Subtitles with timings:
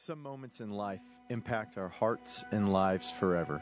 [0.00, 3.60] Some moments in life impact our hearts and lives forever.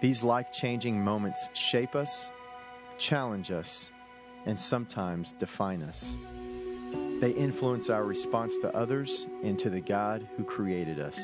[0.00, 2.32] These life changing moments shape us,
[2.98, 3.92] challenge us,
[4.44, 6.16] and sometimes define us.
[7.20, 11.16] They influence our response to others and to the God who created us.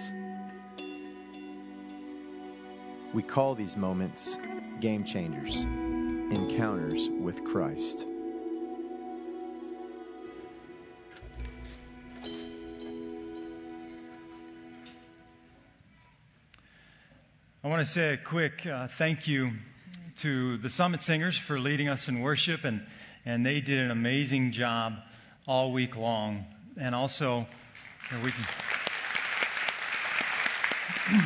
[3.13, 4.39] We call these moments
[4.79, 8.07] game changers, encounters with Christ.
[17.65, 19.53] I want to say a quick uh, thank you
[20.17, 22.85] to the Summit Singers for leading us in worship, and,
[23.25, 24.95] and they did an amazing job
[25.47, 26.45] all week long.
[26.77, 27.47] And also,
[28.25, 28.45] we can.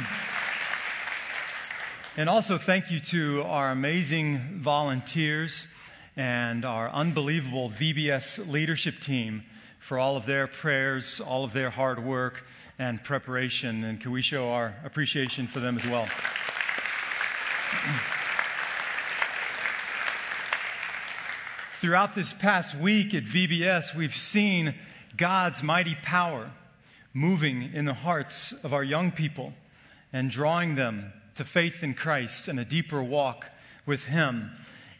[2.19, 5.66] and also, thank you to our amazing volunteers
[6.19, 9.43] and our unbelievable VBS leadership team
[9.79, 12.45] for all of their prayers, all of their hard work
[12.79, 13.85] and preparation.
[13.85, 16.07] And can we show our appreciation for them as well?
[21.74, 24.74] Throughout this past week at VBS, we've seen
[25.16, 26.51] God's mighty power
[27.13, 29.54] moving in the hearts of our young people
[30.13, 33.51] and drawing them to faith in Christ and a deeper walk
[33.85, 34.51] with Him.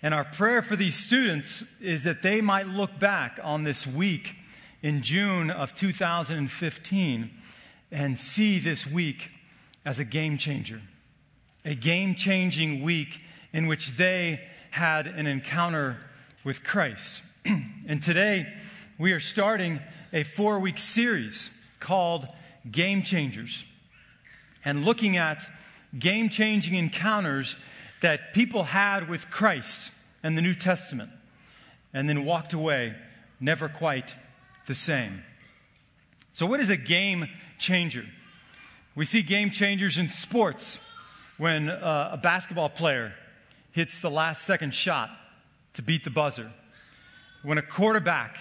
[0.02, 4.36] And our prayer for these students is that they might look back on this week
[4.82, 7.30] in June of 2015
[7.90, 9.30] and see this week
[9.84, 10.80] as a game changer,
[11.64, 13.20] a game changing week
[13.52, 15.98] in which they had an encounter
[16.44, 17.22] with Christ.
[17.86, 18.52] and today
[18.98, 19.80] we are starting
[20.12, 22.26] a four week series called
[22.70, 23.64] Game Changers
[24.64, 25.46] and looking at
[25.96, 27.56] game changing encounters
[28.00, 29.92] that people had with Christ
[30.22, 31.10] and the New Testament
[31.94, 32.94] and then walked away
[33.40, 34.14] never quite
[34.66, 35.22] the same.
[36.36, 38.04] So, what is a game changer?
[38.94, 40.78] We see game changers in sports
[41.38, 43.14] when uh, a basketball player
[43.72, 45.08] hits the last second shot
[45.72, 46.52] to beat the buzzer,
[47.42, 48.36] when a quarterback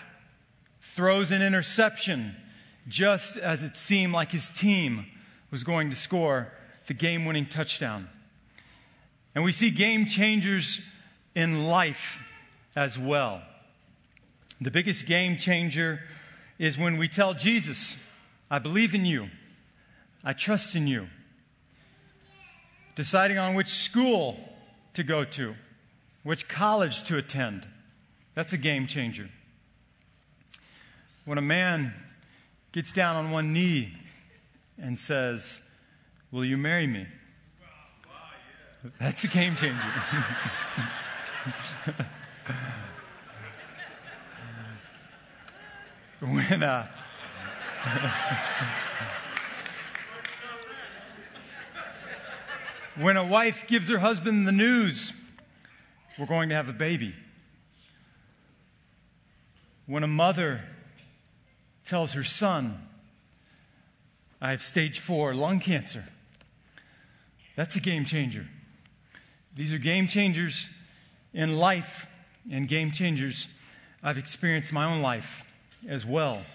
[0.82, 2.36] throws an interception
[2.90, 5.06] just as it seemed like his team
[5.50, 6.52] was going to score
[6.88, 8.10] the game winning touchdown.
[9.34, 10.82] And we see game changers
[11.34, 12.22] in life
[12.76, 13.42] as well.
[14.60, 16.02] The biggest game changer
[16.58, 18.02] is when we tell Jesus,
[18.50, 19.30] I believe in you,
[20.24, 21.08] I trust in you.
[22.96, 24.38] Deciding on which school
[24.94, 25.56] to go to,
[26.24, 27.68] which college to attend,
[28.34, 29.30] that's a game changer.
[31.26, 31.94] When a man
[32.72, 33.94] gets down on one knee
[34.78, 35.60] and says,
[36.32, 37.08] Will you marry me?
[39.00, 39.82] That's a game changer.
[46.26, 46.88] when uh,
[52.96, 55.14] when a wife gives her husband the news,
[56.18, 57.14] we're going to have a baby.
[59.86, 60.62] When a mother
[61.86, 62.82] tells her son,
[64.42, 66.06] I have stage four lung cancer,
[67.56, 68.48] that's a game changer.
[69.56, 70.70] These are game changers
[71.34, 72.08] in life
[72.52, 73.48] and game changers
[74.02, 75.45] I've experienced in my own life
[75.88, 76.46] as well.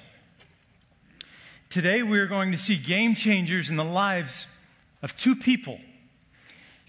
[1.69, 4.49] Today, we are going to see game changers in the lives
[5.03, 5.81] of two people,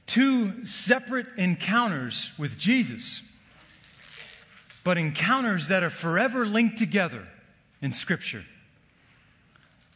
[0.08, 3.32] two separate encounters with Jesus,
[4.84, 7.28] but encounters that are forever linked together
[7.82, 8.44] in Scripture.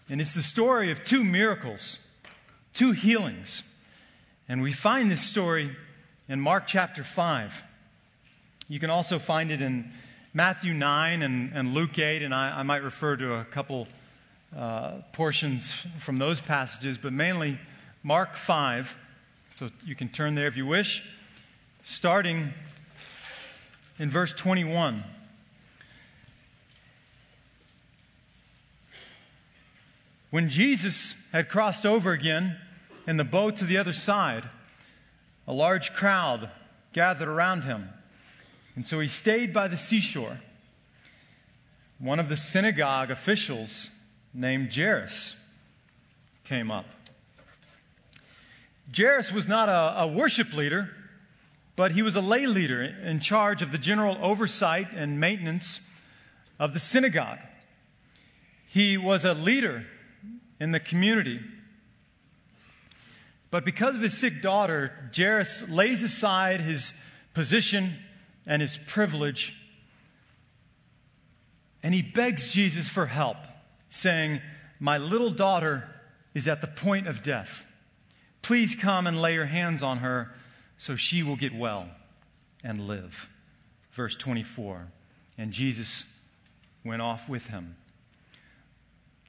[0.09, 1.99] And it's the story of two miracles,
[2.73, 3.63] two healings.
[4.47, 5.75] And we find this story
[6.29, 7.63] in Mark chapter 5.
[8.67, 9.91] You can also find it in
[10.37, 13.87] Matthew 9 and, and Luke 8, and I, I, might refer to a couple
[14.53, 17.57] uh, portions from those passages, but mainly
[18.03, 18.97] Mark 5.
[19.51, 21.09] So you can turn there if you wish,
[21.83, 22.53] starting
[23.97, 25.05] in verse 21.
[30.31, 32.57] When Jesus had crossed over again
[33.07, 34.43] in the boat to the other side,
[35.47, 36.49] a large crowd
[36.91, 37.87] gathered around him
[38.75, 40.39] and so he stayed by the seashore.
[41.97, 43.89] One of the synagogue officials
[44.33, 45.41] named Jairus
[46.43, 46.85] came up.
[48.95, 50.91] Jairus was not a, a, worship leader,
[51.75, 55.87] but he was a lay leader in charge of the general oversight and maintenance
[56.59, 57.39] of the synagogue.
[58.67, 59.85] He was a leader
[60.59, 61.39] in the community.
[63.49, 66.93] But because of his sick daughter, Jairus lays aside his
[67.33, 67.93] position
[68.45, 69.59] and his privilege.
[71.83, 73.37] And he begs Jesus for help,
[73.89, 74.41] saying,
[74.79, 75.89] My little daughter
[76.33, 77.65] is at the point of death.
[78.41, 80.33] Please come and lay your hands on her
[80.77, 81.87] so she will get well
[82.63, 83.29] and live.
[83.91, 84.87] Verse 24.
[85.37, 86.05] And Jesus
[86.83, 87.75] went off with him.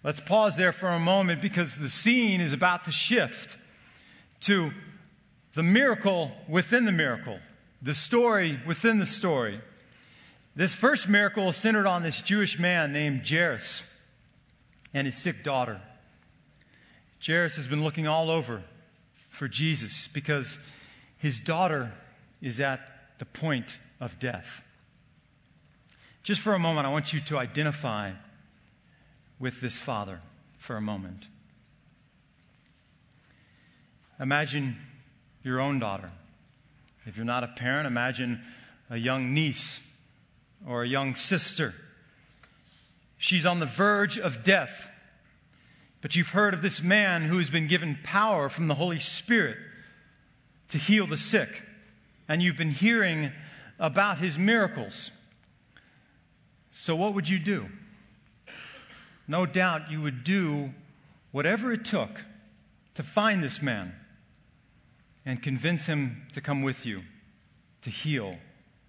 [0.02, 3.56] Let's pause there for a moment because the scene is about to shift
[4.40, 4.70] to
[5.54, 7.40] the miracle within the miracle,
[7.86, 9.60] the story within the story.
[10.56, 13.94] This first miracle is centered on this Jewish man named Jairus
[14.92, 15.80] and his sick daughter.
[17.24, 18.64] Jairus has been looking all over
[19.28, 20.58] for Jesus because
[21.16, 21.92] his daughter
[22.42, 22.80] is at
[23.18, 24.64] the point of death.
[26.24, 28.10] Just for a moment, I want you to identify
[29.38, 30.18] with this father
[30.58, 31.28] for a moment.
[34.18, 34.76] Imagine
[35.44, 36.10] your own daughter.
[37.06, 38.40] If you're not a parent, imagine
[38.90, 39.88] a young niece
[40.66, 41.72] or a young sister.
[43.16, 44.90] She's on the verge of death.
[46.00, 49.56] But you've heard of this man who has been given power from the Holy Spirit
[50.68, 51.62] to heal the sick.
[52.28, 53.32] And you've been hearing
[53.78, 55.10] about his miracles.
[56.72, 57.68] So, what would you do?
[59.28, 60.74] No doubt you would do
[61.32, 62.24] whatever it took
[62.94, 63.94] to find this man
[65.26, 67.02] and convince him to come with you
[67.82, 68.36] to heal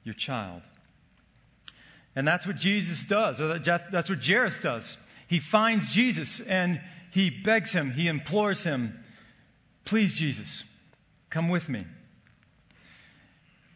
[0.04, 0.62] your child.
[2.16, 4.98] And that's what Jesus does, or that's what Jairus does.
[5.28, 6.80] He finds Jesus and
[7.12, 9.04] he begs him, he implores him,
[9.86, 10.64] Please, Jesus,
[11.30, 11.86] come with me.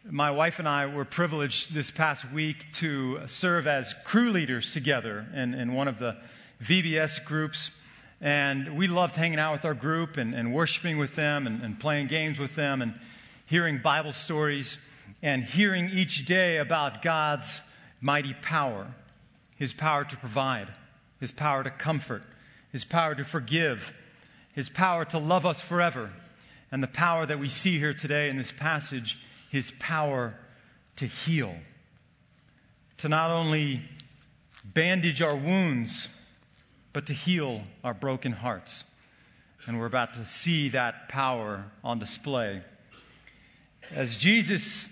[0.04, 5.26] My wife and I were privileged this past week to serve as crew leaders together
[5.34, 6.16] in, in one of the
[6.62, 7.80] VBS groups.
[8.22, 11.78] And we loved hanging out with our group and, and worshiping with them and, and
[11.78, 12.94] playing games with them and
[13.46, 14.78] hearing Bible stories
[15.22, 17.62] and hearing each day about God's
[18.00, 18.86] mighty power,
[19.56, 20.68] His power to provide,
[21.18, 22.22] His power to comfort,
[22.70, 23.92] His power to forgive,
[24.52, 26.10] His power to love us forever,
[26.70, 29.20] and the power that we see here today in this passage,
[29.50, 30.34] His power
[30.94, 31.56] to heal.
[32.98, 33.82] To not only
[34.64, 36.08] bandage our wounds,
[36.92, 38.84] but to heal our broken hearts.
[39.66, 42.62] And we're about to see that power on display.
[43.94, 44.88] As Jesus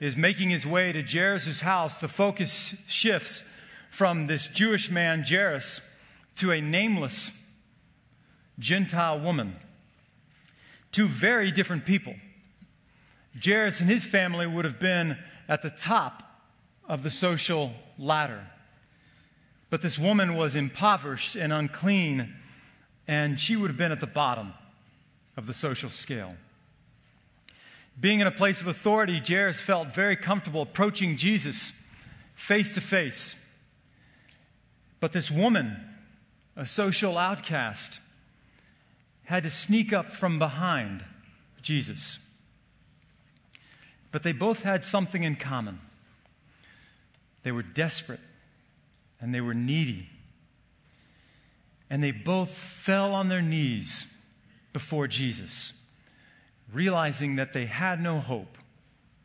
[0.00, 3.44] is making his way to Jairus' house, the focus shifts
[3.90, 5.80] from this Jewish man, Jairus,
[6.36, 7.32] to a nameless
[8.58, 9.56] Gentile woman.
[10.92, 12.14] Two very different people.
[13.42, 15.18] Jairus and his family would have been
[15.48, 16.22] at the top
[16.88, 18.46] of the social ladder.
[19.68, 22.34] But this woman was impoverished and unclean,
[23.08, 24.54] and she would have been at the bottom
[25.36, 26.36] of the social scale.
[27.98, 31.82] Being in a place of authority, Jairus felt very comfortable approaching Jesus
[32.34, 33.42] face to face.
[35.00, 35.76] But this woman,
[36.54, 38.00] a social outcast,
[39.24, 41.04] had to sneak up from behind
[41.62, 42.18] Jesus.
[44.12, 45.80] But they both had something in common.
[47.42, 48.20] They were desperate
[49.26, 50.08] and they were needy.
[51.90, 54.14] And they both fell on their knees
[54.72, 55.72] before Jesus
[56.72, 58.56] realizing that they had no hope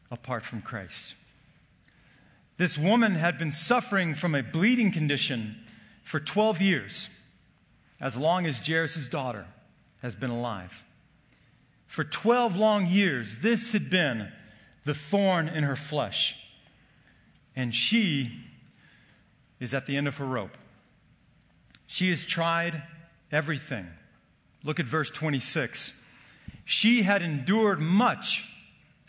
[0.10, 1.14] apart from Christ.
[2.58, 5.56] This woman had been suffering from a bleeding condition
[6.04, 7.10] for 12 years,
[8.00, 9.46] as long as Jairus' daughter
[10.02, 10.84] has been alive.
[11.86, 14.32] For 12 long years, this had been
[14.84, 16.38] the thorn in her flesh.
[17.56, 18.51] And she
[19.62, 20.58] is at the end of her rope.
[21.88, 22.84] She has tried
[23.32, 23.88] everything.
[24.64, 26.02] Look at verse 26
[26.66, 28.50] she had endured much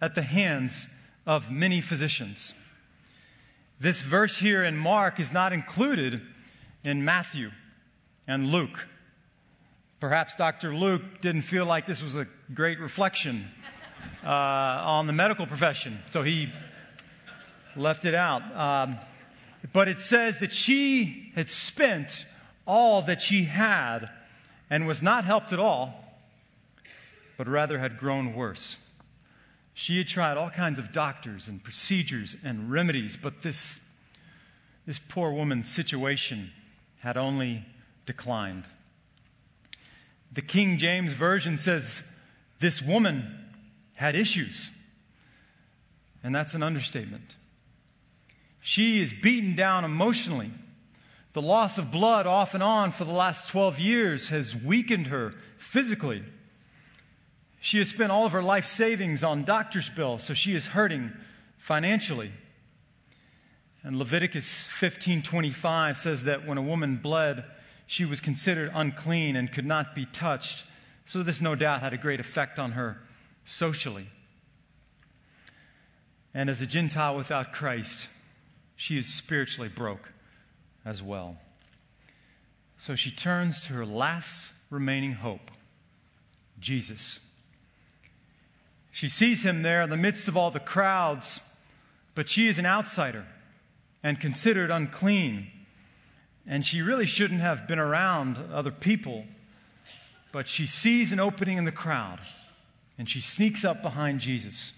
[0.00, 0.88] at the hands
[1.26, 2.54] of many physicians.
[3.78, 6.22] This verse here in Mark is not included
[6.84, 7.50] in Matthew
[8.26, 8.88] and Luke.
[10.00, 10.74] Perhaps Dr.
[10.74, 13.44] Luke didn't feel like this was a great reflection
[14.24, 16.52] uh, on the medical profession, so he
[17.76, 18.42] left it out.
[18.56, 18.96] Um,
[19.72, 22.24] but it says that she had spent
[22.66, 24.08] all that she had
[24.70, 26.02] and was not helped at all
[27.36, 28.86] but rather had grown worse.
[29.74, 33.80] She had tried all kinds of doctors and procedures and remedies, but this,
[34.86, 36.52] this poor woman's situation
[37.00, 37.64] had only
[38.06, 38.62] declined.
[40.30, 42.04] The King James Version says
[42.60, 43.50] this woman
[43.96, 44.70] had issues,
[46.22, 47.34] and that's an understatement.
[48.62, 50.52] She is beaten down emotionally.
[51.32, 55.34] The loss of blood off and on for the last 12 years has weakened her
[55.56, 56.22] physically.
[57.60, 61.12] She has spent all of her life savings on doctor's bills, so she is hurting
[61.58, 62.32] financially.
[63.82, 67.44] And Leviticus 15:25 says that when a woman bled,
[67.86, 70.64] she was considered unclean and could not be touched.
[71.04, 73.02] So, this no doubt had a great effect on her
[73.44, 74.08] socially.
[76.32, 78.08] And as a Gentile without Christ,
[78.82, 80.12] she is spiritually broke
[80.84, 81.36] as well.
[82.76, 85.52] So she turns to her last remaining hope
[86.58, 87.20] Jesus.
[88.90, 91.40] She sees him there in the midst of all the crowds,
[92.16, 93.24] but she is an outsider
[94.02, 95.46] and considered unclean.
[96.44, 99.26] And she really shouldn't have been around other people.
[100.32, 102.18] But she sees an opening in the crowd
[102.98, 104.72] and she sneaks up behind Jesus.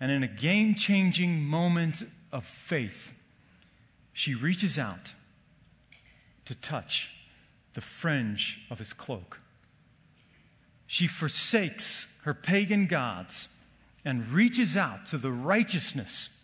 [0.00, 3.14] And in a game changing moment of faith,
[4.12, 5.12] she reaches out
[6.44, 7.12] to touch
[7.74, 9.40] the fringe of his cloak.
[10.86, 13.48] She forsakes her pagan gods
[14.04, 16.40] and reaches out to the righteousness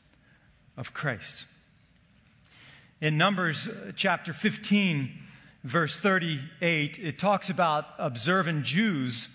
[0.76, 1.46] of Christ.
[3.00, 5.10] In Numbers uh, chapter 15,
[5.64, 9.28] verse 38, it talks about observant Jews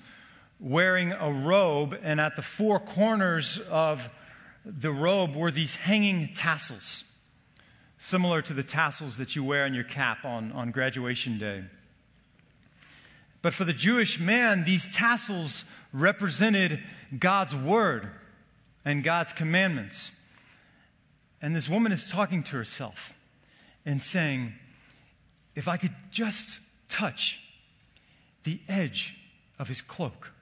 [0.60, 4.10] wearing a robe, and at the four corners of
[4.68, 7.04] the robe were these hanging tassels,
[7.98, 11.64] similar to the tassels that you wear on your cap on, on graduation day.
[13.42, 16.84] But for the Jewish man, these tassels represented
[17.18, 18.10] God's word
[18.84, 20.12] and God's commandments.
[21.42, 23.14] And this woman is talking to herself
[23.86, 24.54] and saying,
[25.56, 26.60] If I could just
[26.90, 27.40] touch
[28.44, 29.18] the edge
[29.60, 30.34] of his cloak,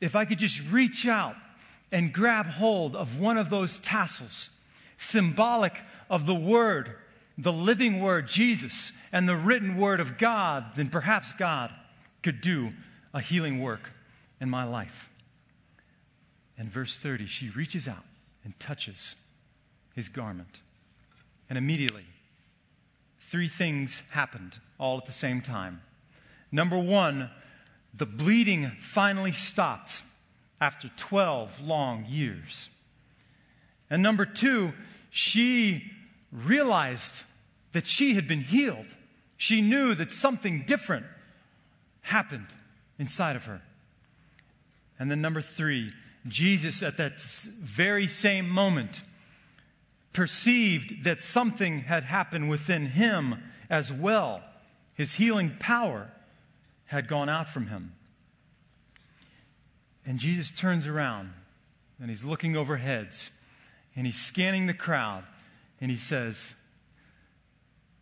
[0.00, 1.36] if I could just reach out
[1.90, 4.50] and grab hold of one of those tassels,
[4.96, 6.92] symbolic of the Word,
[7.36, 11.72] the living Word, Jesus, and the written Word of God, then perhaps God
[12.22, 12.70] could do
[13.14, 13.90] a healing work
[14.40, 15.10] in my life.
[16.58, 18.04] And verse 30, she reaches out
[18.44, 19.14] and touches
[19.94, 20.60] his garment.
[21.48, 22.04] And immediately,
[23.20, 25.80] three things happened all at the same time.
[26.50, 27.30] Number one,
[27.94, 30.02] the bleeding finally stopped
[30.60, 32.68] after 12 long years.
[33.90, 34.72] And number two,
[35.10, 35.92] she
[36.32, 37.24] realized
[37.72, 38.94] that she had been healed.
[39.36, 41.06] She knew that something different
[42.02, 42.48] happened
[42.98, 43.62] inside of her.
[44.98, 45.92] And then number three,
[46.26, 49.02] Jesus at that very same moment
[50.12, 54.42] perceived that something had happened within him as well.
[54.94, 56.10] His healing power
[56.86, 57.92] had gone out from him.
[60.08, 61.34] And Jesus turns around
[62.00, 63.30] and he's looking over heads
[63.94, 65.22] and he's scanning the crowd
[65.82, 66.54] and he says,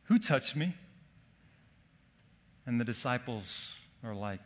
[0.04, 0.74] Who touched me?
[2.64, 4.38] And the disciples are like,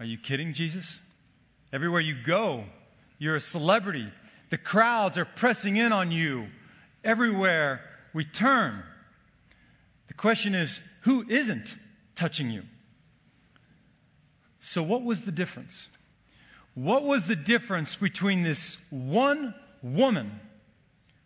[0.00, 0.98] Are you kidding, Jesus?
[1.72, 2.64] Everywhere you go,
[3.20, 4.08] you're a celebrity.
[4.48, 6.48] The crowds are pressing in on you
[7.04, 8.82] everywhere we turn.
[10.08, 11.76] The question is, who isn't
[12.16, 12.64] touching you?
[14.58, 15.86] So, what was the difference?
[16.74, 20.40] What was the difference between this one woman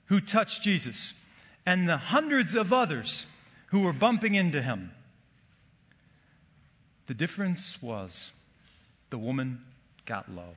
[0.06, 1.14] who touched Jesus
[1.66, 3.26] and the hundreds of others
[3.66, 4.92] who were bumping into him?
[7.06, 8.32] The difference was
[9.10, 9.62] the woman
[10.06, 10.54] got low.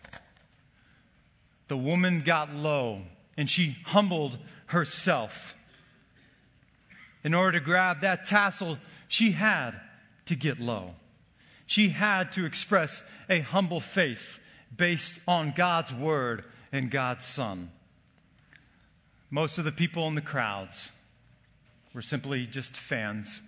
[1.68, 3.02] The woman got low
[3.36, 5.56] and she humbled herself.
[7.24, 8.78] In order to grab that tassel,
[9.10, 9.80] she had
[10.26, 10.96] to get low.
[11.66, 14.40] She had to express a humble faith
[14.76, 17.72] based on God's word and God's Son.
[19.30, 20.92] Most of the people in the crowds
[21.94, 23.42] were simply just fans.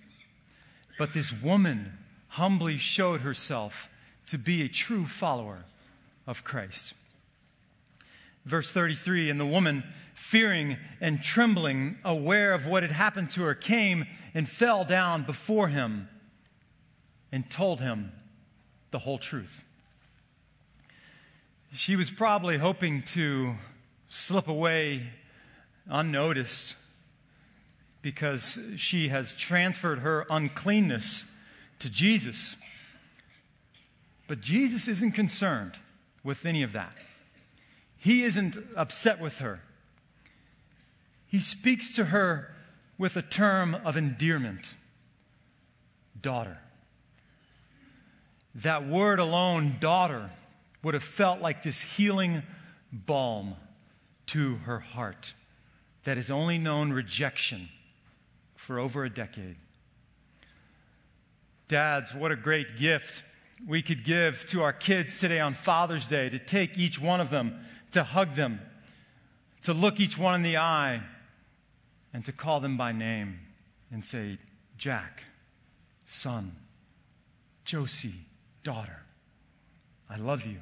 [0.98, 1.98] But this woman
[2.30, 3.90] humbly showed herself
[4.28, 5.66] to be a true follower
[6.28, 6.94] of Christ.
[8.46, 9.84] Verse 33 And the woman,
[10.14, 15.70] fearing and trembling, aware of what had happened to her, came and fell down before
[15.70, 16.10] him
[17.32, 18.12] and told him
[18.92, 19.64] the whole truth.
[21.72, 23.54] She was probably hoping to
[24.10, 25.04] slip away
[25.88, 26.76] unnoticed
[28.02, 31.26] because she has transferred her uncleanness
[31.78, 32.56] to Jesus.
[34.28, 35.78] But Jesus isn't concerned
[36.24, 36.96] with any of that.
[37.98, 39.62] He isn't upset with her.
[41.28, 42.52] He speaks to her
[42.98, 44.74] with a term of endearment
[46.20, 46.58] daughter.
[48.56, 50.32] That word alone, daughter,
[50.84, 52.44] would have felt like this healing
[52.92, 53.56] balm
[54.28, 55.34] to her heart
[56.04, 57.70] that has only known rejection
[58.56, 59.56] for over a decade.
[61.68, 63.24] Dads, what a great gift
[63.68, 67.30] we could give to our kids today on Father's Day to take each one of
[67.30, 67.60] them,
[67.92, 68.62] to hug them,
[69.64, 71.02] to look each one in the eye,
[72.14, 73.40] and to call them by name
[73.92, 74.38] and say,
[74.78, 75.26] Jack,
[76.06, 76.56] son,
[77.66, 78.26] Josie,
[78.64, 79.04] daughter,
[80.10, 80.58] I love you.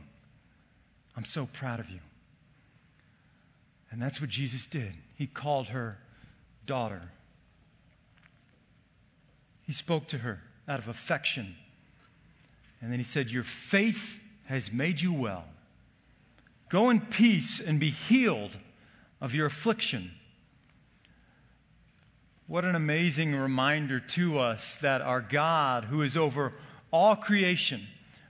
[1.18, 2.00] I'm so proud of you.
[3.90, 4.94] And that's what Jesus did.
[5.16, 5.98] He called her
[6.68, 7.02] daughter.
[9.66, 11.56] He spoke to her out of affection.
[12.80, 15.46] And then he said, Your faith has made you well.
[16.70, 18.58] Go in peace and be healed
[19.20, 20.12] of your affliction.
[22.46, 26.54] What an amazing reminder to us that our God, who is over
[26.92, 27.88] all creation,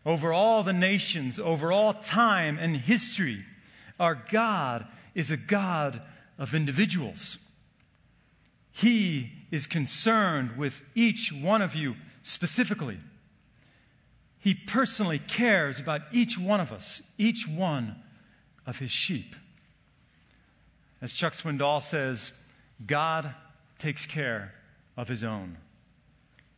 [0.07, 3.43] over all the nations, over all time and history,
[3.99, 6.01] our God is a God
[6.39, 7.37] of individuals.
[8.71, 12.99] He is concerned with each one of you specifically.
[14.39, 17.95] He personally cares about each one of us, each one
[18.65, 19.35] of his sheep.
[21.01, 22.31] As Chuck Swindoll says,
[22.85, 23.35] God
[23.77, 24.53] takes care
[24.95, 25.57] of his own.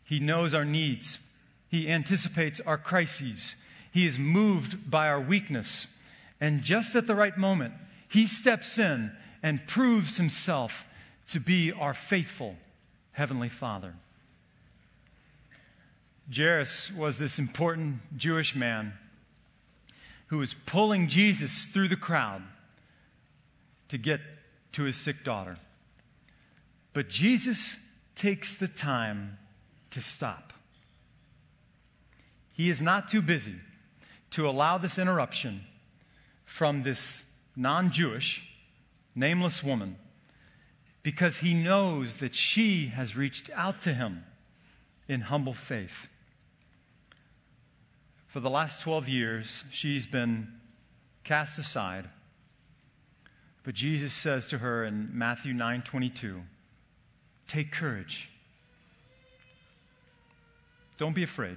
[0.03, 1.19] He knows our needs.
[1.69, 3.55] He anticipates our crises.
[3.91, 5.95] He is moved by our weakness.
[6.41, 7.73] And just at the right moment,
[8.09, 9.11] he steps in
[9.43, 10.87] and proves himself
[11.27, 12.55] to be our faithful
[13.13, 13.93] Heavenly Father.
[16.33, 18.93] Jairus was this important Jewish man
[20.27, 22.43] who was pulling Jesus through the crowd
[23.89, 24.21] to get
[24.73, 25.57] to his sick daughter.
[26.93, 27.83] But Jesus
[28.15, 29.37] takes the time
[29.91, 30.48] to stop.
[32.59, 33.55] He is not too busy
[34.31, 35.61] to allow this interruption
[36.43, 37.23] from this
[37.55, 38.53] non Jewish,
[39.15, 39.95] nameless woman
[41.01, 44.25] because he knows that she has reached out to him
[45.07, 46.09] in humble faith.
[48.27, 50.49] For the last 12 years, she's been
[51.23, 52.09] cast aside.
[53.63, 56.41] But Jesus says to her in Matthew 9 22,
[57.47, 58.29] Take courage.
[60.97, 61.55] Don't be afraid.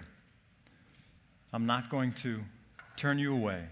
[1.54, 2.40] I'm not going to
[2.96, 3.64] turn you away.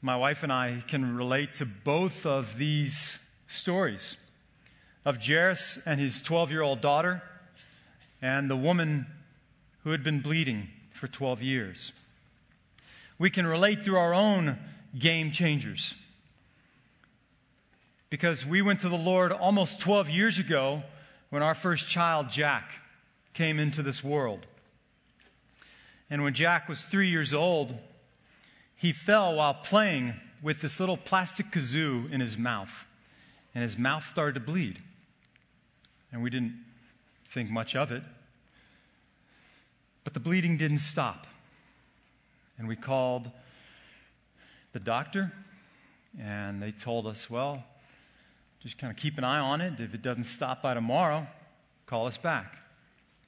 [0.00, 4.16] My wife and I can relate to both of these stories
[5.04, 7.20] of Jairus and his 12 year old daughter
[8.22, 9.06] and the woman
[9.82, 11.92] who had been bleeding for 12 years.
[13.18, 14.56] We can relate through our own
[14.96, 15.96] game changers.
[18.08, 20.84] Because we went to the Lord almost 12 years ago
[21.30, 22.70] when our first child, Jack,
[23.34, 24.46] came into this world.
[26.10, 27.76] And when Jack was three years old,
[28.74, 32.86] he fell while playing with this little plastic kazoo in his mouth,
[33.54, 34.78] and his mouth started to bleed.
[36.12, 36.54] And we didn't
[37.28, 38.02] think much of it.
[40.04, 41.26] But the bleeding didn't stop.
[42.56, 43.30] And we called
[44.72, 45.32] the doctor,
[46.18, 47.64] and they told us, well,
[48.62, 49.78] just kind of keep an eye on it.
[49.78, 51.26] If it doesn't stop by tomorrow,
[51.86, 52.58] call us back.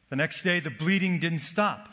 [0.09, 1.89] The next day, the bleeding didn't stop.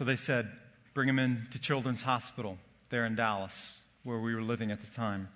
[0.00, 0.48] So they said,
[0.94, 2.56] bring him in to Children's Hospital
[2.88, 5.28] there in Dallas, where we were living at the time.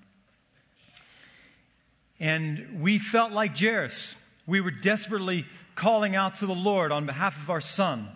[2.18, 4.24] And we felt like Jairus.
[4.46, 8.08] We were desperately calling out to the Lord on behalf of our son.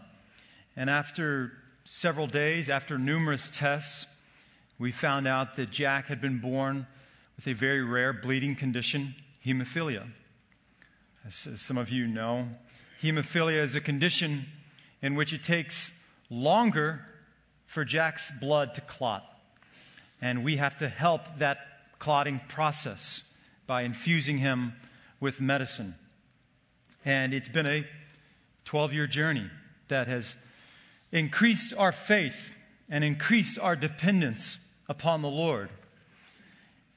[0.75, 1.53] And after
[1.85, 4.07] several days, after numerous tests,
[4.79, 6.87] we found out that Jack had been born
[7.37, 10.07] with a very rare bleeding condition, hemophilia.
[11.27, 12.49] As, as some of you know,
[13.03, 14.47] hemophilia is a condition
[15.03, 15.98] in which it takes
[16.31, 17.05] longer
[17.67, 19.25] for Jack's blood to clot.
[20.21, 21.59] And we have to help that
[21.99, 23.23] clotting process
[23.67, 24.73] by infusing him
[25.21, 25.95] with medicine.
[27.05, 27.85] And it's been a
[28.65, 29.49] 12 year journey
[29.89, 30.37] that has
[31.13, 32.55] increased our faith
[32.89, 35.71] and increased our dependence upon the Lord.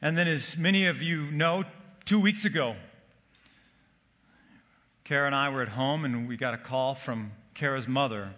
[0.02, 1.64] And then, as many of you know,
[2.06, 2.76] two weeks ago,
[5.04, 8.34] Kara and I were at home and we got a call from Kara's mother.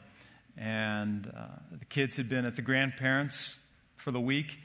[0.57, 3.59] And uh, the kids had been at the grandparents'
[3.95, 4.59] for the week.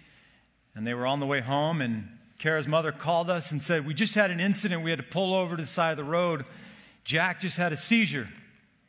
[0.74, 1.80] And they were on the way home.
[1.80, 4.82] And Kara's mother called us and said, We just had an incident.
[4.82, 6.44] We had to pull over to the side of the road
[7.08, 8.28] Jack just had a seizure,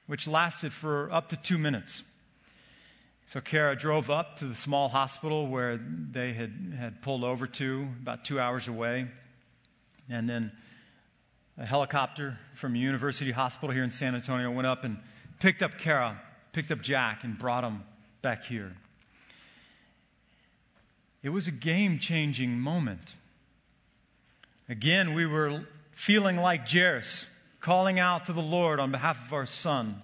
[0.05, 2.03] which lasted for up to two minutes.
[3.27, 7.87] So Kara drove up to the small hospital where they had, had pulled over to,
[8.01, 9.07] about two hours away.
[10.09, 10.51] And then
[11.57, 14.97] a helicopter from University Hospital here in San Antonio went up and
[15.39, 16.19] picked up Kara,
[16.51, 17.83] picked up Jack, and brought him
[18.21, 18.75] back here.
[21.21, 23.15] It was a game changing moment.
[24.69, 29.45] Again, we were feeling like Jairus calling out to the Lord on behalf of our
[29.45, 30.01] son.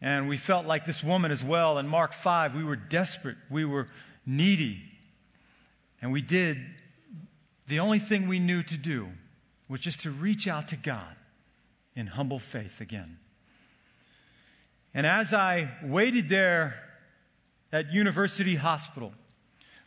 [0.00, 1.78] And we felt like this woman as well.
[1.78, 3.88] In Mark 5, we were desperate, we were
[4.26, 4.82] needy.
[6.02, 6.58] And we did
[7.68, 9.08] the only thing we knew to do
[9.68, 11.16] was just to reach out to God
[11.96, 13.18] in humble faith again.
[14.94, 16.76] And as I waited there
[17.72, 19.12] at University Hospital,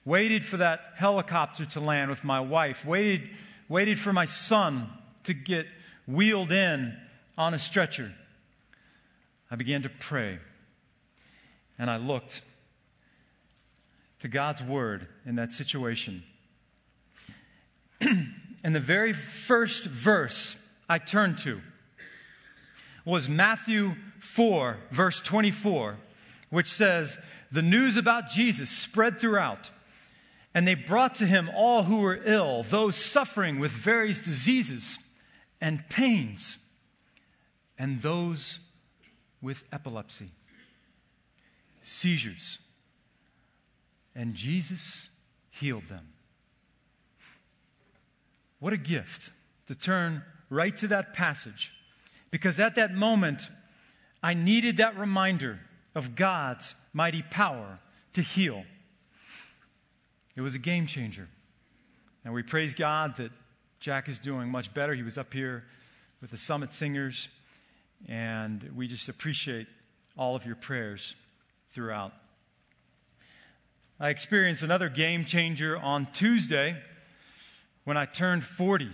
[0.03, 3.29] waited for that helicopter to land with my wife, waited,
[3.69, 4.89] waited for my son
[5.23, 5.65] to get
[6.05, 6.97] wheeled in
[7.37, 8.11] on a stretcher,
[9.49, 10.39] I began to pray.
[11.79, 12.41] And I looked
[14.19, 16.23] to God's word in that situation.
[18.01, 21.61] and the very first verse I turned to
[23.05, 25.97] was Matthew 4, verse 24,
[26.49, 27.17] which says,
[27.51, 29.69] The news about Jesus spread throughout,
[30.53, 34.99] and they brought to him all who were ill, those suffering with various diseases
[35.61, 36.57] and pains,
[37.77, 38.59] and those
[39.41, 40.31] with epilepsy,
[41.81, 42.59] seizures.
[44.15, 45.09] And Jesus
[45.51, 46.07] healed them.
[48.59, 49.31] What a gift
[49.67, 51.73] to turn right to that passage.
[52.31, 53.49] Because at that moment,
[54.21, 55.59] I needed that reminder
[55.95, 57.79] of God's mighty power
[58.13, 58.63] to heal.
[60.35, 61.27] It was a game changer.
[62.23, 63.31] And we praise God that
[63.79, 64.93] Jack is doing much better.
[64.93, 65.63] He was up here
[66.21, 67.29] with the Summit Singers,
[68.07, 69.67] and we just appreciate
[70.17, 71.15] all of your prayers
[71.71, 72.11] throughout.
[73.99, 76.75] I experienced another game changer on Tuesday
[77.83, 78.91] when I turned 40.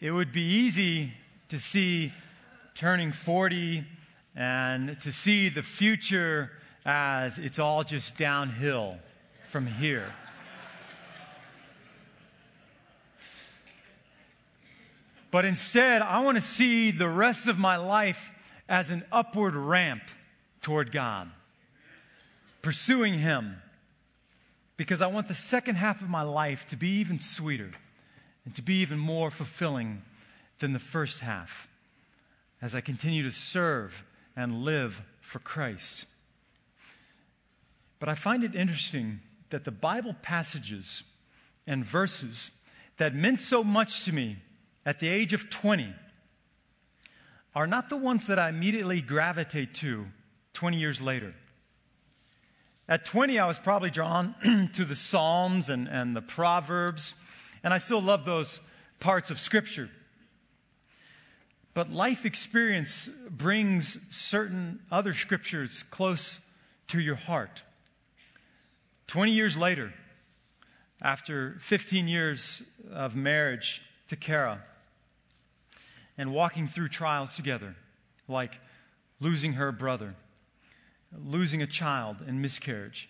[0.00, 1.12] It would be easy
[1.48, 2.12] to see
[2.74, 3.84] turning 40
[4.34, 6.50] and to see the future
[6.84, 8.98] as it's all just downhill
[9.46, 10.12] from here.
[15.30, 18.30] But instead, I want to see the rest of my life
[18.68, 20.02] as an upward ramp
[20.62, 21.30] toward God,
[22.62, 23.56] pursuing Him,
[24.76, 27.70] because I want the second half of my life to be even sweeter
[28.44, 30.02] and to be even more fulfilling
[30.58, 31.68] than the first half
[32.60, 34.04] as I continue to serve
[34.36, 36.06] and live for Christ.
[37.98, 41.04] But I find it interesting that the Bible passages
[41.66, 42.50] and verses
[42.96, 44.38] that meant so much to me
[44.84, 45.92] at the age of 20
[47.54, 50.06] are not the ones that I immediately gravitate to
[50.54, 51.34] 20 years later.
[52.86, 54.34] At 20, I was probably drawn
[54.74, 57.14] to the Psalms and, and the Proverbs,
[57.62, 58.60] and I still love those
[59.00, 59.88] parts of Scripture.
[61.72, 66.40] But life experience brings certain other scriptures close
[66.88, 67.62] to your heart.
[69.06, 69.92] 20 years later,
[71.02, 74.62] after 15 years of marriage to Kara,
[76.16, 77.74] and walking through trials together,
[78.28, 78.60] like
[79.20, 80.14] losing her brother,
[81.22, 83.08] losing a child in miscarriage,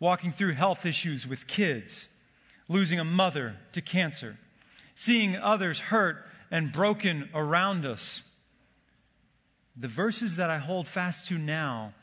[0.00, 2.08] walking through health issues with kids,
[2.68, 4.38] losing a mother to cancer,
[4.94, 8.22] seeing others hurt and broken around us.
[9.76, 11.94] The verses that I hold fast to now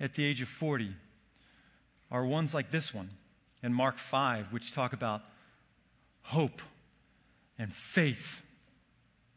[0.00, 0.94] at the age of 40
[2.10, 3.10] are ones like this one
[3.62, 5.22] in Mark 5, which talk about
[6.22, 6.62] hope
[7.58, 8.42] and faith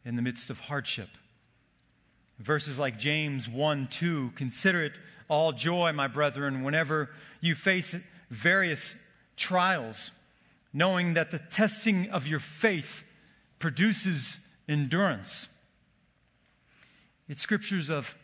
[0.04, 1.08] in the midst of hardship.
[2.42, 4.92] Verses like James 1 2 Consider it
[5.28, 7.96] all joy, my brethren, whenever you face
[8.30, 8.96] various
[9.36, 10.10] trials,
[10.72, 13.04] knowing that the testing of your faith
[13.60, 15.48] produces endurance.
[17.28, 18.16] It's scriptures of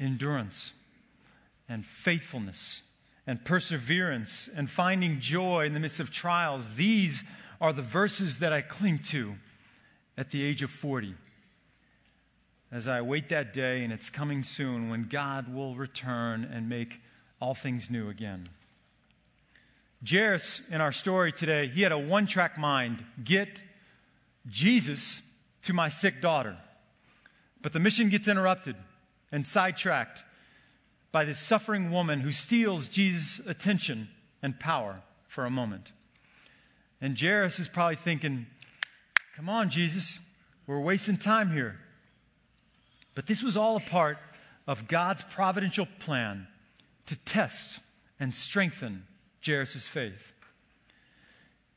[0.00, 0.72] endurance
[1.68, 2.82] and faithfulness
[3.26, 6.76] and perseverance and finding joy in the midst of trials.
[6.76, 7.22] These
[7.60, 9.34] are the verses that I cling to
[10.16, 11.14] at the age of 40
[12.70, 17.00] as I await that day, and it's coming soon, when God will return and make
[17.40, 18.44] all things new again.
[20.08, 23.62] Jairus, in our story today, he had a one track mind get
[24.46, 25.22] Jesus
[25.62, 26.56] to my sick daughter.
[27.62, 28.76] But the mission gets interrupted
[29.32, 30.24] and sidetracked
[31.10, 34.08] by this suffering woman who steals Jesus' attention
[34.42, 35.92] and power for a moment.
[37.00, 38.46] And Jairus is probably thinking,
[39.36, 40.18] Come on, Jesus,
[40.66, 41.78] we're wasting time here.
[43.18, 44.16] But this was all a part
[44.68, 46.46] of God's providential plan
[47.06, 47.80] to test
[48.20, 49.08] and strengthen
[49.44, 50.34] Jairus' faith.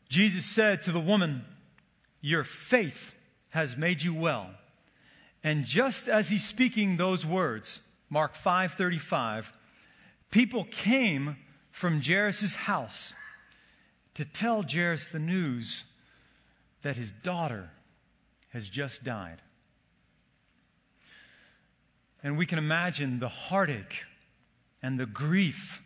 [0.07, 1.43] Jesus said to the woman,
[2.21, 3.15] Your faith
[3.49, 4.51] has made you well.
[5.43, 9.51] And just as he's speaking those words, Mark 5:35,
[10.29, 11.37] people came
[11.71, 13.15] from Jairus' house
[14.13, 15.85] to tell Jairus the news
[16.83, 17.71] that his daughter
[18.49, 19.41] has just died.
[22.23, 24.03] And we can imagine the heartache
[24.81, 25.83] and the grief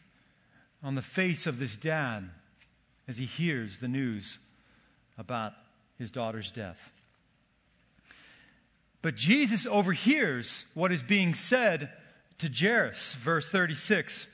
[0.83, 2.29] on the face of this dad
[3.07, 4.39] as he hears the news
[5.17, 5.53] about
[5.97, 6.91] his daughter's death.
[9.01, 11.91] But Jesus overhears what is being said
[12.39, 14.27] to Jairus, verse 36.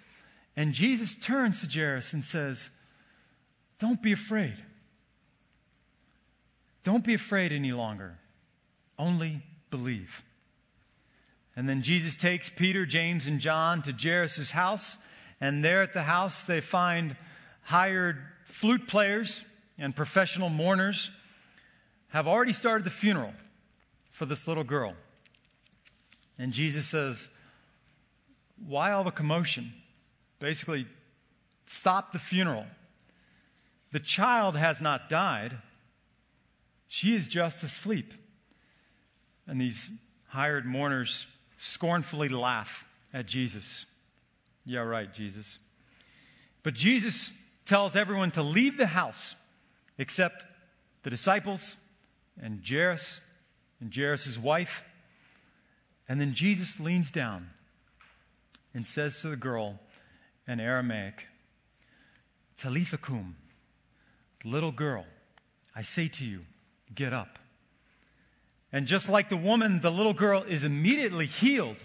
[0.56, 2.70] And Jesus turns to Jairus and says,
[3.80, 4.56] Don't be afraid.
[6.84, 8.18] Don't be afraid any longer.
[8.98, 10.24] Only believe.
[11.56, 14.98] And then Jesus takes Peter, James, and John to Jairus' house.
[15.40, 17.16] And there at the house, they find
[17.64, 19.44] hired flute players
[19.78, 21.12] and professional mourners
[22.10, 23.34] have already started the funeral
[24.12, 24.94] for this little girl.
[26.38, 27.28] And Jesus says,
[28.68, 29.74] Why all the commotion?
[30.40, 30.86] Basically,
[31.66, 32.66] stop the funeral.
[33.92, 35.58] The child has not died,
[36.88, 38.14] she is just asleep.
[39.48, 39.90] And these
[40.28, 41.28] hired mourners
[41.62, 43.86] scornfully laugh at Jesus.
[44.66, 45.60] Yeah, right, Jesus.
[46.64, 47.32] But Jesus
[47.66, 49.36] tells everyone to leave the house
[50.00, 50.44] except
[51.04, 51.76] the disciples
[52.42, 53.22] and Jairus
[53.80, 54.86] and Jairus' wife.
[56.10, 57.52] And then Jesus leans down
[58.74, 59.80] and says to the girl
[60.48, 61.28] in Aramaic,
[62.58, 63.36] Talitha kum,
[64.44, 65.06] little girl,
[65.76, 66.42] I say to you,
[66.96, 67.38] get up.
[68.74, 71.84] And just like the woman, the little girl is immediately healed.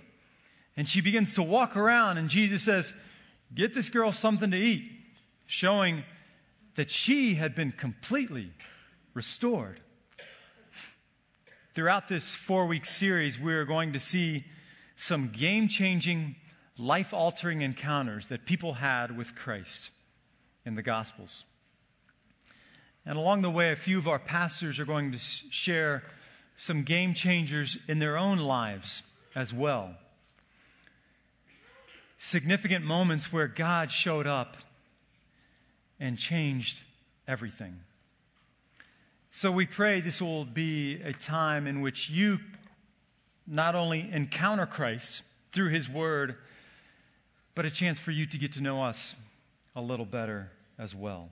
[0.76, 2.92] And she begins to walk around, and Jesus says,
[3.54, 4.90] Get this girl something to eat,
[5.46, 6.04] showing
[6.74, 8.52] that she had been completely
[9.14, 9.80] restored.
[11.74, 14.44] Throughout this four week series, we are going to see
[14.96, 16.36] some game changing,
[16.78, 19.90] life altering encounters that people had with Christ
[20.64, 21.44] in the Gospels.
[23.04, 26.02] And along the way, a few of our pastors are going to share
[26.56, 29.02] some game changers in their own lives
[29.34, 29.94] as well.
[32.18, 34.56] Significant moments where God showed up
[36.00, 36.82] and changed
[37.28, 37.80] everything.
[39.30, 42.38] So we pray this will be a time in which you
[43.46, 46.36] not only encounter Christ through his word,
[47.54, 49.14] but a chance for you to get to know us
[49.74, 51.28] a little better as well.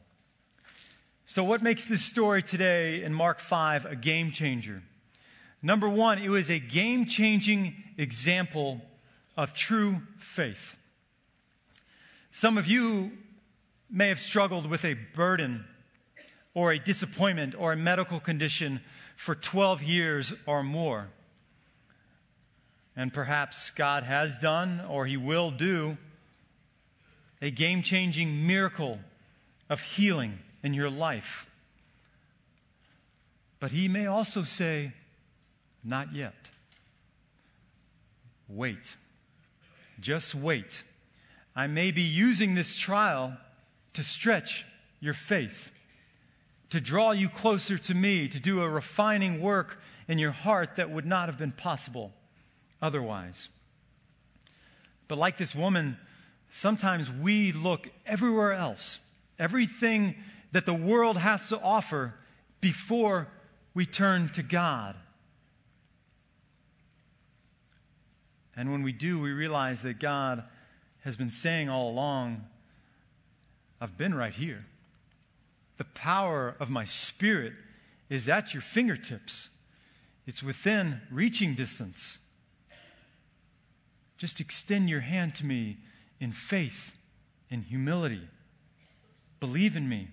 [1.26, 4.82] So, what makes this story today in Mark 5 a game changer?
[5.64, 8.82] Number one, it was a game changing example
[9.34, 10.76] of true faith.
[12.32, 13.12] Some of you
[13.88, 15.64] may have struggled with a burden
[16.52, 18.82] or a disappointment or a medical condition
[19.16, 21.08] for 12 years or more.
[22.94, 25.96] And perhaps God has done or He will do
[27.40, 29.00] a game changing miracle
[29.70, 31.48] of healing in your life.
[33.60, 34.92] But He may also say,
[35.84, 36.50] not yet.
[38.48, 38.96] Wait.
[40.00, 40.82] Just wait.
[41.54, 43.36] I may be using this trial
[43.92, 44.64] to stretch
[45.00, 45.70] your faith,
[46.70, 50.90] to draw you closer to me, to do a refining work in your heart that
[50.90, 52.12] would not have been possible
[52.82, 53.48] otherwise.
[55.06, 55.98] But like this woman,
[56.50, 59.00] sometimes we look everywhere else,
[59.38, 60.16] everything
[60.52, 62.14] that the world has to offer
[62.60, 63.28] before
[63.74, 64.96] we turn to God
[68.56, 70.44] And when we do, we realize that God
[71.00, 72.44] has been saying all along,
[73.80, 74.64] I've been right here.
[75.76, 77.52] The power of my spirit
[78.08, 79.50] is at your fingertips,
[80.26, 82.18] it's within reaching distance.
[84.16, 85.78] Just extend your hand to me
[86.20, 86.96] in faith,
[87.50, 88.28] in humility.
[89.40, 90.08] Believe in me.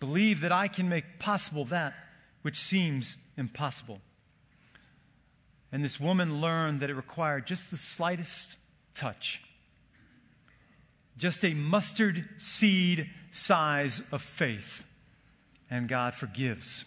[0.00, 1.94] Believe that I can make possible that
[2.42, 4.00] which seems impossible.
[5.70, 8.56] And this woman learned that it required just the slightest
[8.94, 9.42] touch,
[11.16, 14.84] just a mustard seed size of faith.
[15.70, 16.86] And God forgives,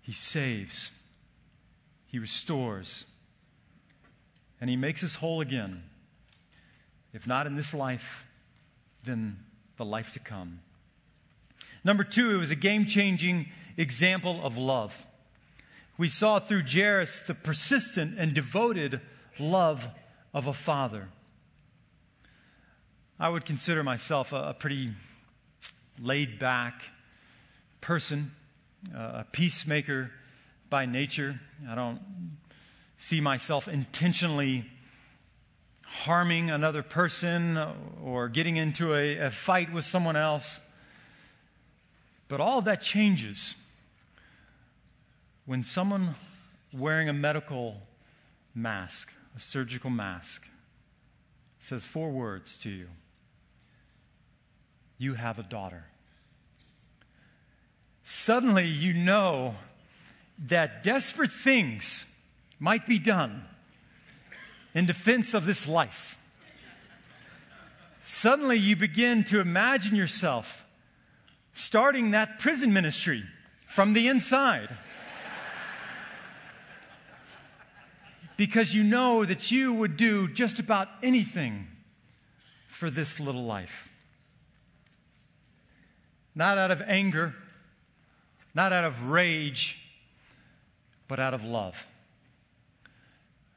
[0.00, 0.90] He saves,
[2.06, 3.04] He restores,
[4.60, 5.84] and He makes us whole again.
[7.12, 8.26] If not in this life,
[9.04, 9.38] then
[9.76, 10.60] the life to come.
[11.84, 15.06] Number two, it was a game changing example of love
[16.02, 19.00] we saw through Jairus the persistent and devoted
[19.38, 19.86] love
[20.34, 21.06] of a father.
[23.20, 24.90] I would consider myself a, a pretty
[26.00, 26.82] laid back
[27.80, 28.32] person,
[28.92, 30.10] uh, a peacemaker
[30.68, 31.38] by nature.
[31.70, 32.00] I don't
[32.98, 34.64] see myself intentionally
[35.86, 37.56] harming another person
[38.02, 40.58] or getting into a, a fight with someone else.
[42.26, 43.54] But all that changes
[45.44, 46.14] when someone
[46.72, 47.80] wearing a medical
[48.54, 50.46] mask, a surgical mask,
[51.58, 52.88] says four words to you
[54.98, 55.84] You have a daughter.
[58.04, 59.54] suddenly you know
[60.46, 62.04] that desperate things
[62.58, 63.44] might be done
[64.74, 66.18] in defense of this life.
[68.02, 70.66] Suddenly you begin to imagine yourself
[71.54, 73.24] starting that prison ministry
[73.68, 74.76] from the inside.
[78.42, 81.68] Because you know that you would do just about anything
[82.66, 83.88] for this little life.
[86.34, 87.36] Not out of anger,
[88.52, 89.80] not out of rage,
[91.06, 91.86] but out of love.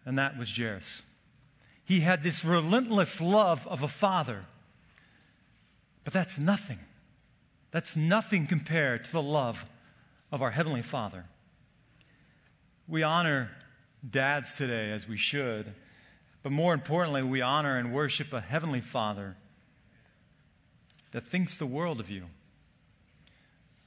[0.06, 1.02] And that was Jairus.
[1.84, 4.46] He had this relentless love of a father.
[6.04, 6.78] But that's nothing.
[7.72, 9.66] That's nothing compared to the love
[10.32, 11.26] of our Heavenly Father.
[12.88, 13.50] We honor
[14.10, 15.74] dads today as we should,
[16.44, 19.36] but more importantly, we honor and worship a Heavenly Father
[21.12, 22.26] that thinks the world of you.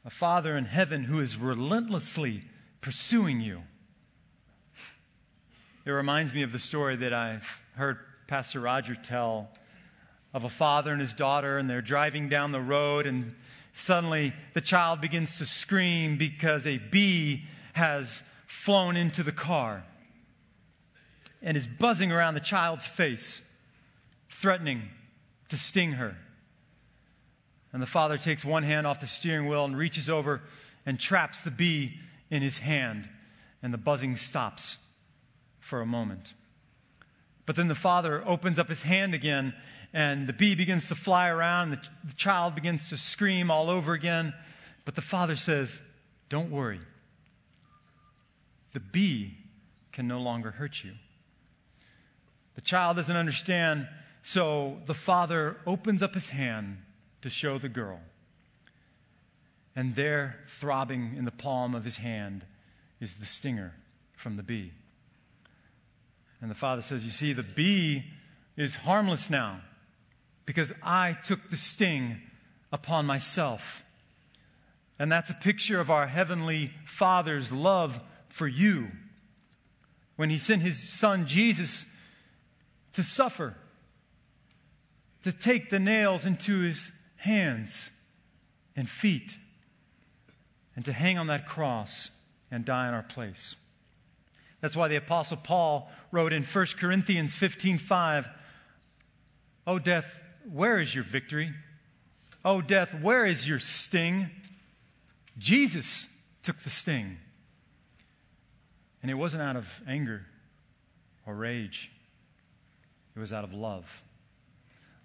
[0.05, 2.43] A Father in heaven who is relentlessly
[2.81, 3.63] pursuing you.
[5.85, 9.49] It reminds me of the story that I've heard Pastor Roger tell
[10.35, 13.35] of a father and his daughter, and they're driving down the road, and
[13.73, 19.85] suddenly the child begins to scream because a bee has flown into the car
[21.43, 23.43] and is buzzing around the child's face,
[24.29, 24.83] threatening
[25.49, 26.17] to sting her.
[27.73, 30.43] And the father takes one hand off the steering wheel and reaches over
[30.87, 31.99] and traps the bee
[32.31, 33.09] in his hand,
[33.63, 34.79] and the buzzing stops
[35.59, 36.35] for a moment.
[37.47, 39.55] But then the father opens up his hand again,
[39.93, 43.71] and the bee begins to fly around, and the, the child begins to scream all
[43.71, 44.35] over again.
[44.85, 45.81] But the father says,
[46.29, 46.81] Don't worry.
[48.73, 49.39] The bee
[49.93, 50.93] can no longer hurt you.
[52.59, 53.87] The child doesn't understand,
[54.25, 56.79] so the father opens up his hand
[57.23, 58.01] to show the girl.
[59.77, 62.45] And there, throbbing in the palm of his hand,
[63.01, 63.75] is the stinger
[64.17, 64.73] from the bee.
[66.41, 68.07] And the father says, You see, the bee
[68.57, 69.61] is harmless now
[70.45, 72.17] because I took the sting
[72.73, 73.85] upon myself.
[74.99, 78.89] And that's a picture of our Heavenly Father's love for you
[80.17, 81.87] when He sent His Son Jesus
[82.99, 83.55] to suffer,
[85.23, 87.93] to take the nails into His hands
[88.75, 89.37] and feet,
[90.75, 92.11] and to hang on that cross
[92.51, 93.55] and die in our place.
[94.61, 98.29] That's why the Apostle Paul wrote in 1 Corinthians 15 5,
[99.69, 100.21] O death,
[100.53, 101.53] where is your victory?
[102.45, 104.29] O death, where is your sting?
[105.39, 106.09] Jesus
[106.43, 107.19] took the sting.
[109.03, 110.27] And it wasn't out of anger
[111.25, 111.93] or rage,
[113.19, 114.03] it was out of love.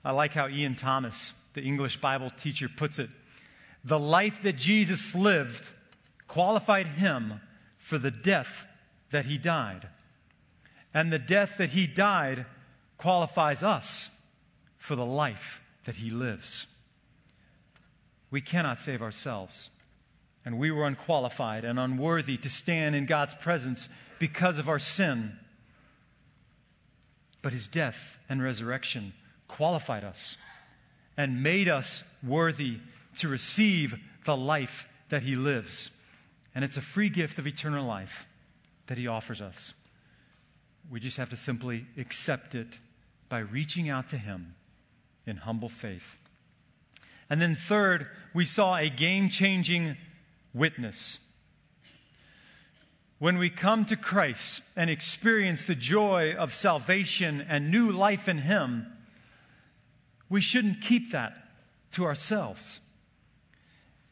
[0.06, 3.10] I like how Ian Thomas, the English Bible teacher, puts it.
[3.84, 5.72] The life that Jesus lived
[6.28, 7.42] qualified him
[7.78, 8.68] for the death
[9.10, 9.88] that he died.
[10.94, 12.46] And the death that he died
[12.98, 14.12] qualifies us
[14.78, 16.68] for the life that he lives.
[18.30, 19.72] We cannot save ourselves.
[20.46, 25.40] And we were unqualified and unworthy to stand in God's presence because of our sin.
[27.44, 29.14] But his death and resurrection
[29.48, 30.38] qualified us
[31.16, 32.80] and made us worthy
[33.18, 35.92] to receive the life that he lives.
[36.56, 38.28] And it's a free gift of eternal life
[38.88, 39.74] that He offers us.
[40.90, 42.80] We just have to simply accept it
[43.30, 44.56] by reaching out to Him
[45.26, 46.18] in humble faith.
[47.30, 49.98] And then, third, we saw a game changing
[50.54, 51.20] witness.
[53.24, 58.40] When we come to Christ and experience the joy of salvation and new life in
[58.40, 58.86] Him,
[60.28, 61.34] we shouldn't keep that
[61.94, 62.82] to ourselves.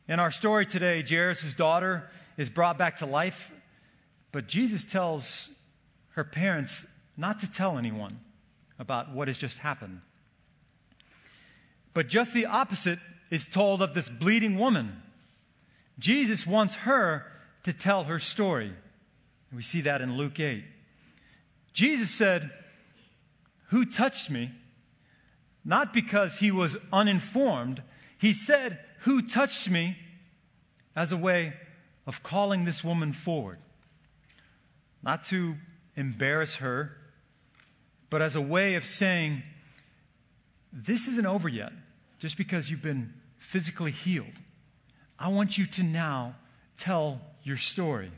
[0.07, 3.51] In our story today, Jairus' daughter is brought back to life
[4.31, 5.49] but Jesus tells
[6.11, 8.17] her parents not to tell anyone
[8.79, 9.99] about what has just happened.
[11.93, 12.99] But just the opposite
[13.29, 15.01] is told of this bleeding woman.
[15.99, 17.25] Jesus wants her
[17.63, 18.71] to tell her story.
[19.53, 20.63] We see that in Luke 8.
[21.73, 22.51] Jesus said,
[23.67, 24.51] Who touched me?
[25.63, 27.83] Not because he was uninformed.
[28.17, 29.97] He said, Who touched me?
[30.95, 31.53] as a way
[32.05, 33.57] of calling this woman forward
[35.03, 35.55] not to
[35.95, 36.95] embarrass her,
[38.11, 39.41] but as a way of saying,
[40.71, 41.73] This isn't over yet,
[42.19, 44.35] just because you've been physically healed.
[45.17, 46.35] I want you to now
[46.77, 48.11] tell your story.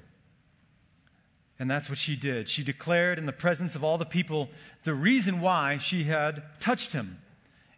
[1.64, 2.50] And that's what she did.
[2.50, 4.50] She declared in the presence of all the people
[4.84, 7.20] the reason why she had touched him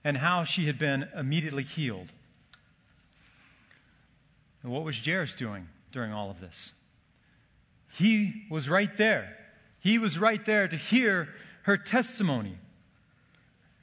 [0.04, 2.12] and how she had been immediately healed.
[4.64, 6.72] And what was Jairus doing during all of this?
[7.92, 9.38] He was right there.
[9.80, 11.30] He was right there to hear
[11.62, 12.58] her testimony.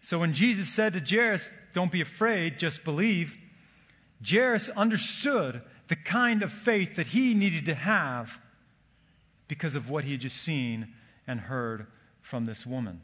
[0.01, 3.37] So when Jesus said to Jairus, Don't be afraid, just believe,
[4.29, 8.41] Jairus understood the kind of faith that he needed to have
[9.53, 10.89] because of what he had just seen
[11.27, 11.87] and heard
[12.23, 13.03] from this woman.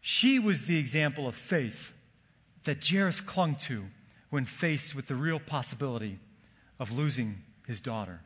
[0.00, 1.92] She was the example of faith
[2.64, 3.84] that Jairus clung to
[4.30, 6.18] when faced with the real possibility
[6.80, 8.22] of losing his daughter.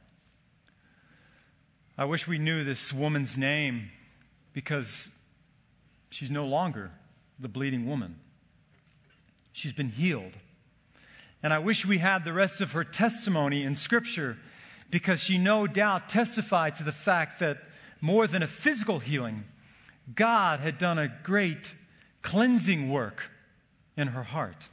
[1.98, 3.90] I wish we knew this woman's name
[4.52, 5.08] because
[6.10, 6.92] she's no longer
[7.40, 8.20] the bleeding woman.
[9.52, 10.34] She's been healed.
[11.42, 14.36] And I wish we had the rest of her testimony in Scripture
[14.90, 17.58] because she no doubt testified to the fact that
[18.00, 19.44] more than a physical healing,
[20.14, 21.74] God had done a great
[22.22, 23.30] cleansing work
[23.96, 24.68] in her heart.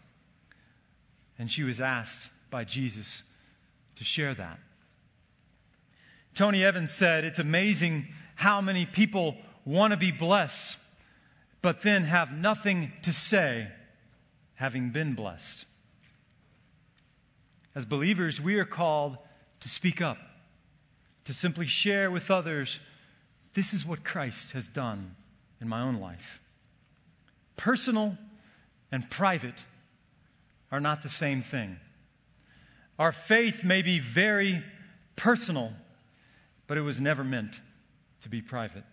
[1.38, 3.24] And she was asked by Jesus
[3.95, 4.59] to share that.
[6.34, 10.78] Tony Evans said, It's amazing how many people want to be blessed,
[11.61, 13.70] but then have nothing to say
[14.55, 15.66] having been blessed.
[17.74, 19.18] As believers, we are called
[19.60, 20.18] to speak up,
[21.26, 22.80] to simply share with others
[23.53, 25.16] this is what Christ has done
[25.62, 26.41] in my own life.
[27.56, 28.18] Personal
[28.91, 29.66] and private
[30.72, 31.78] are not the same thing.
[32.99, 34.62] Our faith may be very
[35.16, 35.72] personal,
[36.68, 37.62] but it was never meant
[38.22, 38.84] to be private.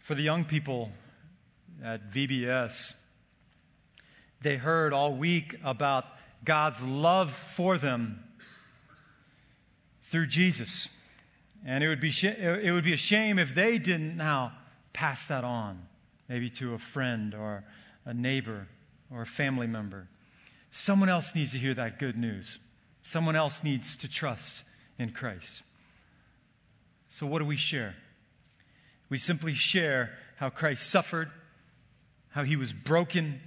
[0.00, 0.90] For the young people
[1.82, 2.94] at VBS,
[4.40, 6.06] they heard all week about
[6.44, 8.23] God's love for them
[10.04, 10.88] through Jesus.
[11.66, 14.52] And it would be, sh- it would be a shame if they didn't now
[14.92, 15.82] pass that on,
[16.28, 17.64] maybe to a friend or
[18.04, 18.68] a neighbor
[19.10, 20.08] or a family member.
[20.70, 22.58] Someone else needs to hear that good news.
[23.02, 24.64] Someone else needs to trust
[24.98, 25.62] in Christ.
[27.08, 27.94] So, what do we share?
[29.08, 31.30] We simply share how Christ suffered,
[32.30, 33.40] how he was broken,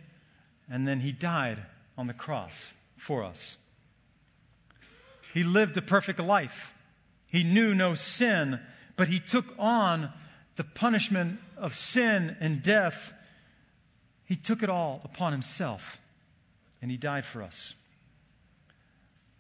[0.70, 1.60] and then he died
[1.98, 3.58] on the cross for us.
[5.34, 6.74] He lived a perfect life.
[7.28, 8.60] He knew no sin,
[8.96, 10.12] but he took on
[10.56, 13.14] the punishment of sin and death.
[14.26, 16.00] He took it all upon himself
[16.82, 17.76] and he died for us.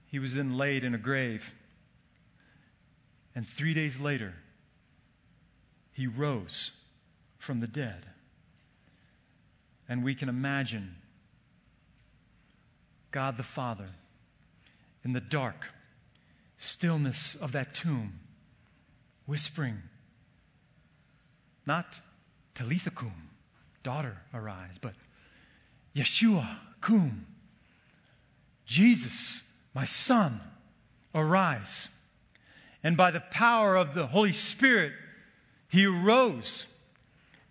[0.07, 1.53] He was then laid in a grave.
[3.35, 4.33] And three days later,
[5.91, 6.71] he rose
[7.37, 8.05] from the dead.
[9.89, 10.95] And we can imagine
[13.11, 13.87] God the Father
[15.03, 15.67] in the dark
[16.57, 18.19] stillness of that tomb
[19.25, 19.83] whispering,
[21.65, 22.01] not
[22.55, 23.29] Talitha cum,
[23.83, 24.93] daughter, arise, but
[25.95, 27.25] Yeshua cum.
[28.65, 29.43] Jesus,
[29.73, 30.41] my son,
[31.13, 31.89] arise.
[32.83, 34.93] And by the power of the Holy Spirit,
[35.69, 36.67] he arose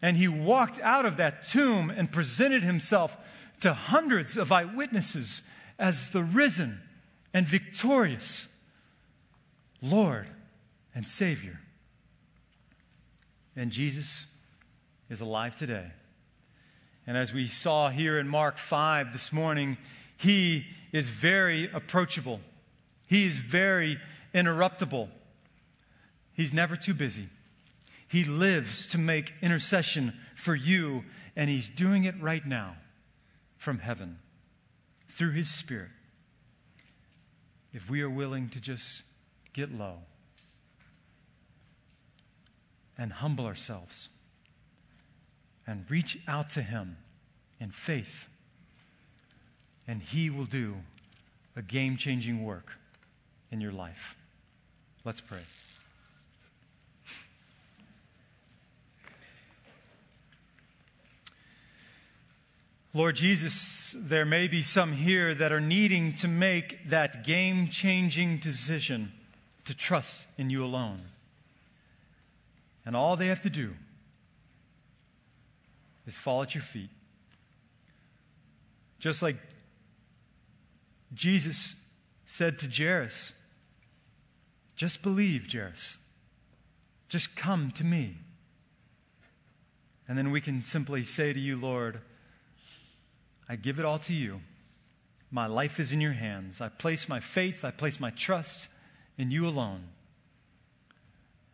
[0.02, 3.16] and he walked out of that tomb and presented himself
[3.60, 5.42] to hundreds of eyewitnesses
[5.78, 6.80] as the risen
[7.32, 8.48] and victorious
[9.90, 10.26] Lord
[10.94, 11.60] and Savior.
[13.54, 14.26] And Jesus
[15.08, 15.92] is alive today.
[17.06, 19.78] And as we saw here in Mark 5 this morning,
[20.16, 22.40] he is very approachable.
[23.06, 23.98] He is very
[24.34, 25.08] interruptible.
[26.32, 27.28] He's never too busy.
[28.08, 32.76] He lives to make intercession for you, and he's doing it right now
[33.56, 34.18] from heaven
[35.08, 35.90] through his Spirit.
[37.72, 39.02] If we are willing to just
[39.56, 39.94] get low
[42.98, 44.10] and humble ourselves
[45.66, 46.98] and reach out to Him
[47.58, 48.28] in faith,
[49.88, 50.74] and He will do
[51.56, 52.72] a game changing work
[53.50, 54.14] in your life.
[55.06, 55.40] Let's pray.
[62.92, 68.38] Lord Jesus, there may be some here that are needing to make that game changing
[68.38, 69.12] decision
[69.66, 70.98] to trust in you alone.
[72.84, 73.74] And all they have to do
[76.06, 76.90] is fall at your feet.
[78.98, 79.36] Just like
[81.12, 81.76] Jesus
[82.24, 83.32] said to Jairus,
[84.76, 85.98] just believe, Jairus.
[87.08, 88.16] Just come to me.
[90.08, 92.00] And then we can simply say to you, Lord,
[93.48, 94.40] I give it all to you.
[95.30, 96.60] My life is in your hands.
[96.60, 98.68] I place my faith, I place my trust
[99.18, 99.84] in you alone.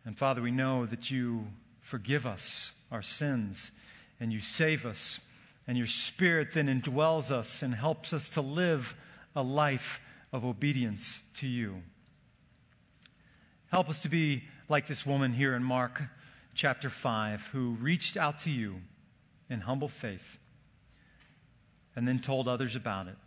[0.05, 1.47] And Father, we know that you
[1.81, 3.71] forgive us our sins
[4.19, 5.19] and you save us,
[5.67, 8.95] and your Spirit then indwells us and helps us to live
[9.35, 9.99] a life
[10.31, 11.81] of obedience to you.
[13.69, 16.03] Help us to be like this woman here in Mark
[16.53, 18.81] chapter 5 who reached out to you
[19.49, 20.37] in humble faith
[21.95, 23.17] and then told others about it.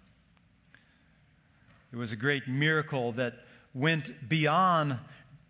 [1.93, 3.45] It was a great miracle that
[3.77, 4.99] went beyond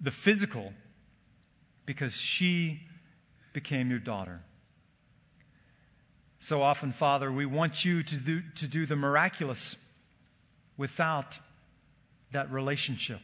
[0.01, 0.73] the physical
[1.87, 2.81] because she
[3.53, 4.41] became your daughter.
[6.41, 9.77] So often, Father, we want you to do, to do the miraculous
[10.77, 11.39] without
[12.33, 13.21] that relationship.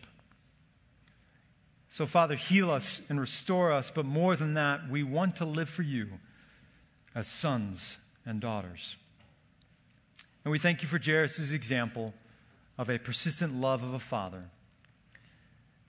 [1.89, 5.69] So, Father, heal us and restore us, but more than that, we want to live
[5.69, 6.09] for you
[7.15, 8.97] as sons and daughters.
[10.45, 12.15] And we thank you for Jairus' example
[12.79, 14.45] of a persistent love of a father.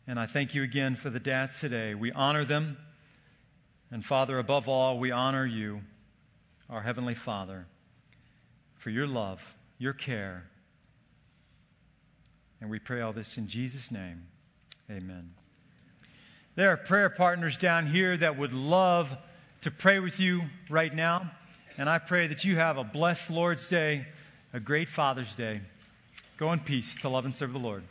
[0.08, 1.96] And I thank you again for the dads today.
[1.96, 2.78] We honor them.
[3.90, 5.82] And Father, above all, we honor you,
[6.70, 7.68] our Heavenly Father,
[8.76, 10.46] for your love, your care.
[12.60, 14.24] And we pray all this in Jesus' name.
[14.90, 15.32] Amen.
[16.56, 19.16] There are prayer partners down here that would love
[19.62, 21.32] to pray with you right now.
[21.78, 24.06] And I pray that you have a blessed Lord's Day,
[24.52, 25.62] a great Father's Day.
[26.38, 27.84] Go in peace to love and serve the Lord.